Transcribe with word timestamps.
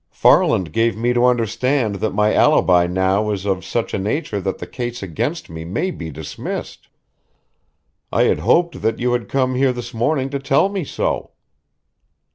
"Farland 0.09 0.69
has 0.69 0.73
given 0.73 0.99
me 0.99 1.13
to 1.13 1.27
understand 1.27 1.97
that 1.97 2.09
my 2.09 2.33
alibi 2.33 2.87
now 2.87 3.29
is 3.29 3.45
of 3.45 3.63
such 3.63 3.93
a 3.93 3.99
nature 3.99 4.41
that 4.41 4.57
the 4.57 4.65
case 4.65 5.03
against 5.03 5.47
me 5.47 5.63
may 5.63 5.91
be 5.91 6.09
dismissed. 6.09 6.87
I 8.11 8.23
had 8.23 8.39
hoped 8.39 8.81
that 8.81 8.97
you 8.97 9.13
had 9.13 9.29
come 9.29 9.53
here 9.53 9.71
this 9.71 9.93
morning 9.93 10.31
to 10.31 10.39
tell 10.39 10.69
me 10.69 10.83
so." 10.85 11.33